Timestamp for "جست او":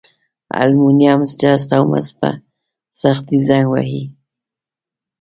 1.41-1.83